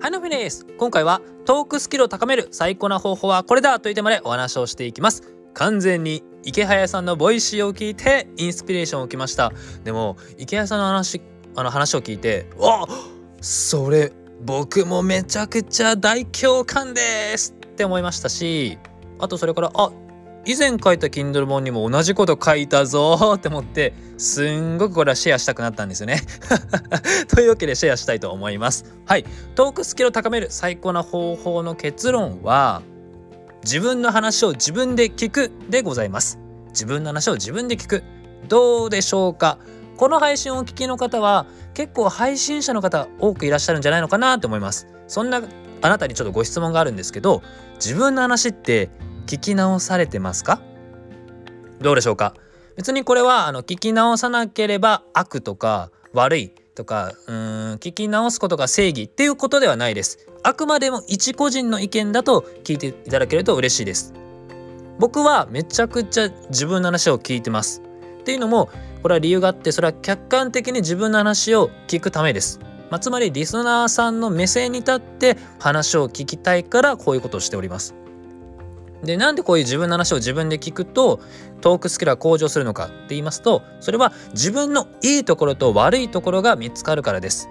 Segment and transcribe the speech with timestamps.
[0.00, 5.22] はいのふです今回はトークスキルを高める最高な方法はこれだというテーマでお話をしていきます。
[5.52, 9.52] 完全にイケハヤさんの Voicy を聞いてインスピレーションを受けました。
[9.84, 11.20] でもイケハヤさんの話
[11.54, 12.86] あの話を聞いてあ
[13.42, 18.78] それ僕もめちゃくちゃ大共感ですって思いましたし
[19.18, 19.90] あとそれからあ
[20.46, 26.20] 以前書いた Kindle 本にも同じこと書いたぞって思ってすんごくこれはシェアしたくなったんですよね。
[27.28, 28.84] というわけでシェアしたいと思います。
[29.06, 29.24] はい。
[29.54, 32.82] トークスキルを高める最高な方法の結論は
[33.64, 36.38] 自分の話を自分で聞くでございます。
[36.68, 38.02] 自分の話を自分で聞く。
[38.48, 39.58] どうでしょうか？
[39.98, 41.44] この配信をお聞きの方は
[41.74, 44.86] 結構配信者の方多くいらっしゃるんじゃないのかなと思います。
[45.06, 45.42] そんな
[45.82, 47.42] あなたにちょっとご質問があるんですけど
[47.74, 48.90] 自分の話って
[49.30, 50.60] 聞き直されてますか？
[51.80, 52.34] どうでしょうか？
[52.74, 60.26] 別にこれはあの聞き直さなければ悪とか悪いとかうーん聞き直すことが正義っていうことではないです。
[60.42, 64.12] あくまでも一個人の意見だと聞いていただけると嬉しいです。
[64.98, 67.82] 僕はめちゃくちゃ自分の話を聞いてます。
[68.20, 68.68] っていうのも
[69.02, 72.58] これは理由があってそれは客観的に自分の話を聞くためです。
[72.90, 77.94] まあ、つまりリスナーさんの目線に立って話を聞きたいからこういうことをしております。
[79.02, 81.20] でなんでこういう自分の話を自分で聞くと
[81.60, 87.48] トークスキルが向上するのかって言いますとそれは自分のいいところと悪いところが見つかるからです。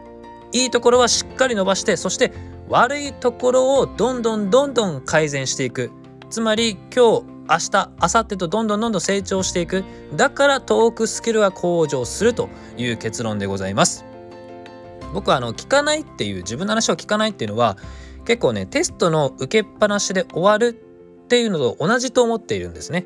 [0.51, 2.33] いいところはしっかり伸ばしてそして
[2.69, 5.91] 悪いところをどんどんどんどん改善していく。
[6.29, 9.83] つまり今日明日明後日とどんどんどんどん成長していく。
[10.15, 14.05] だからトークスキルが向上するという結論でございます。
[15.13, 17.77] 僕はあの聞かないっていう自分の話を聞かないっていうのは
[18.25, 20.88] 結構ねテストの受けっぱなしで終わる
[21.29, 23.05] っていうのと同じと思っているんですね。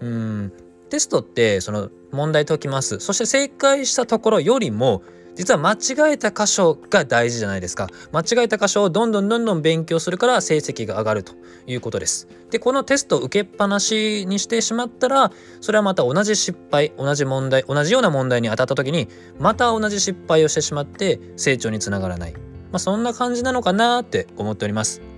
[0.00, 0.52] うん。
[0.90, 3.00] テストってその問題解きます。
[3.00, 5.02] そして正解したところよりも
[5.34, 7.88] 実は間違えた箇所が大事じゃないですか。
[8.12, 11.32] 間違えた箇所をどんどんどんどん勉強するから成績が上がると
[11.66, 12.28] いうことです。
[12.50, 15.32] でこのテストを受けっぱなしにしてしまったら
[15.62, 19.08] それはまた同じ失敗同じ問題同じような問題に当たった時に
[19.38, 22.34] また同じ失敗をしてしまって成長につながらない。
[22.34, 25.13] まあそんな感じなのかなって思っております。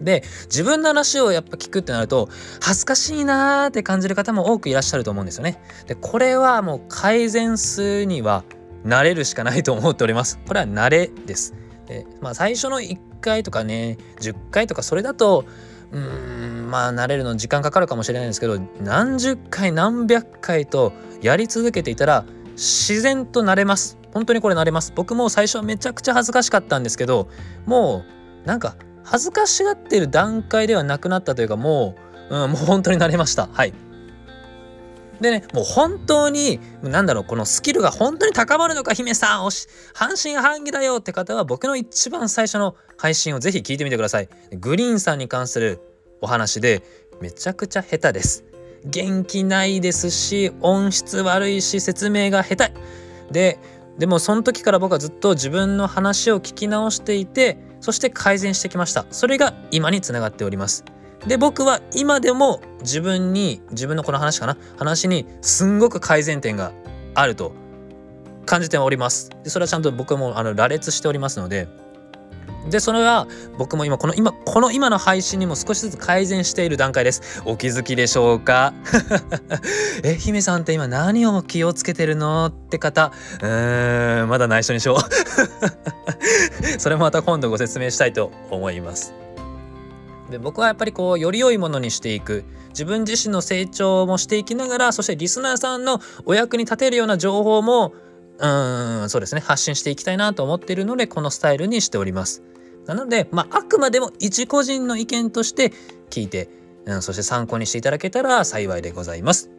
[0.00, 2.28] で自分の話をやっぱ聞くってなると
[2.60, 5.60] 恥ずかしいなーって感じる方も多くいらっしゃると思うんですよね。
[5.86, 8.44] でこれはもう改善するには
[8.84, 10.38] 慣れるしかないと思っております。
[10.46, 11.54] これは慣れです。
[11.86, 15.44] でまあ最初の1回とかね10回とかそれだと
[15.92, 23.98] うーんまあ慣れるの時間かかるかもしれないんですけど何十回何百回とやり続けていたら自然と慣れます。
[24.12, 24.92] 本当にこれ慣れます。
[24.94, 27.28] 僕も最初はめちゃくちゃ恥ずかしかったんですけど
[27.66, 28.04] も
[28.44, 31.94] うなんか恥ずかしがってる段階ではなくなったというかも
[32.30, 33.48] う、うん、もう本当になれました。
[33.52, 33.72] はい。
[35.20, 44.28] でねもう本当になんだろうこのスキルが本当に高まるのか姫さんおし半信半疑だよって方は僕の一番最初の配信をぜひ聞いてみてください。
[44.58, 45.80] グリーンさんに関する
[46.20, 46.82] お話で
[47.20, 48.44] めちゃくちゃ下手です。
[48.84, 52.74] 元気ないですし音質悪いし説明が下手。
[53.30, 53.58] で
[53.98, 59.04] でもその時から僕はずっと自分の話を聞き直していてそして改善してきました。
[59.10, 60.86] それが今につながっております。
[61.26, 64.56] で僕は今でも自分に自分のこの話かな？
[64.78, 66.72] 話にすんごく改善点が
[67.14, 67.52] あると
[68.46, 69.28] 感じております。
[69.42, 71.68] でそれはちゃんと僕もあの羅列しておりますので
[72.70, 77.42] でそれは僕も今この今この今の配信にも少しずつ改善している段階です。
[77.44, 78.72] お気づきでしょうか？
[80.02, 82.46] え姫さんって今何を気をつけてるの？
[82.46, 83.12] って方。
[83.42, 84.98] うーんまだ内緒にしよう。
[86.80, 89.12] それもまた今度ご説明したいと思います。
[90.30, 92.44] で僕はやっぱりこうより良いものにしていく。
[92.70, 97.92] 自分自身の成長もしていきながらそしてリスナーさんのお役に立てるような情報も
[98.38, 98.48] う
[99.04, 102.42] んそうですね発信していきたいなと思っているのでこのスタイルにしております
[102.86, 105.72] なので、まあ、あくまでも一個人の意見として
[106.10, 106.48] 聞いて、
[106.84, 109.50] うん、そして参考にしていただけたら幸いでございます。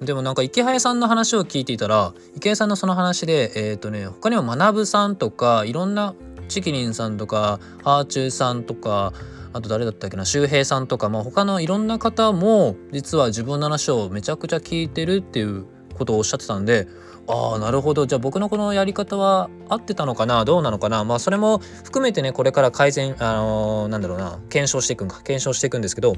[0.00, 6.14] でもなんか池早さんの話を聞いていたら池早さんのその話でえっ、ー、とね他にも学さんとかいろんな
[6.48, 9.12] チキリンさんとかハーチューさんとか
[9.52, 15.66] あと誰だったっけな周平さんとか、まあ、他のいろんな方も実は自分の話をめちゃくちゃ聞いてるっていう
[15.98, 16.86] ことをおっしゃってたんで
[17.30, 18.06] ああなるほど。
[18.06, 20.46] じゃあ僕のこのやり方は合ってたのかな？
[20.46, 21.04] どうなのかな？
[21.04, 24.38] まあそれも含めてねこれから改善あのー、なんだろうな。
[24.48, 25.16] 検証していくんか。
[25.16, 26.16] 検証していくんですけど。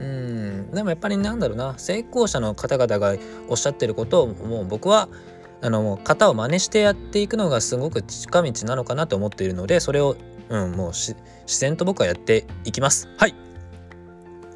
[0.00, 0.72] うん。
[0.72, 1.74] でもやっぱりなんだろうな。
[1.78, 3.14] 成功者の方々が
[3.48, 5.08] おっしゃってることをもう僕は
[5.62, 10.16] あの型を真似してやっていくのがすごく近道なのかなと思っているのでそれを、
[10.48, 11.14] うん、もう自
[11.60, 13.08] 然と僕はやっていきます。
[13.18, 13.36] はい。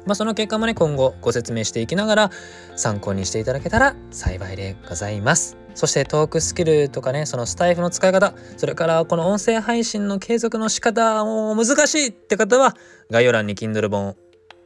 [0.09, 2.31] まあ、その結果もね今後ご説明していきながら
[2.75, 5.55] 参考にしていただけたら幸いでございます。
[5.75, 12.75] そしてトークスキルとかねそのスタイフの使い方それからこの音声配信の継続の仕方も難しいって方は
[13.11, 14.15] 概要欄に Kindle 本を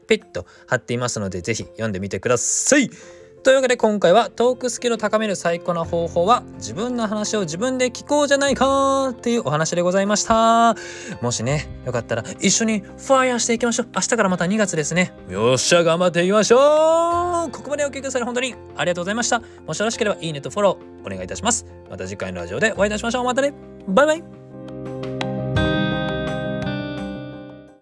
[0.08, 2.90] ピッと貼っていますので是非読んでみてください。
[3.44, 10.76] というわけで今回はトークスキルを高める最高な方法は自分の話を自分で聞こうじゃないかっていうお話でございました。
[11.22, 13.88] もしねよかったら一緒にファイヤーしていきましょう。
[13.94, 15.14] 明日からまた2月ですね。
[15.30, 17.52] よっしゃ頑張っていきましょう。
[17.52, 21.66] ここまでお聞きくださり本当にありがとうございましたもしよろしければいいねとフォローお願いいたします。
[21.90, 23.26] また次回のラジオでお会いいたしましょう。
[23.26, 23.54] またね。
[23.90, 24.43] バイバイ。